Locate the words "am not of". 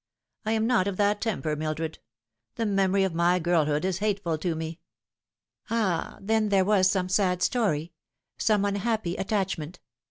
0.53-0.97